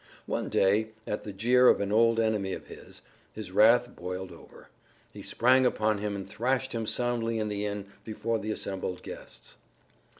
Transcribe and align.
One 0.25 0.49
day, 0.49 0.93
at 1.05 1.25
the 1.25 1.31
jeer 1.31 1.67
of 1.69 1.79
an 1.79 1.91
old 1.91 2.19
enemy 2.19 2.53
of 2.53 2.65
his, 2.65 3.03
his 3.33 3.51
wrath 3.51 3.95
boiled 3.95 4.31
over. 4.31 4.69
He 5.11 5.21
sprang 5.21 5.63
upon 5.63 5.99
him 5.99 6.15
and 6.15 6.27
thrashed 6.27 6.73
him 6.73 6.87
soundly 6.87 7.37
in 7.37 7.49
the 7.49 7.67
inn 7.67 7.85
before 8.03 8.39
the 8.39 8.49
assembled 8.49 9.03
guests. 9.03 9.57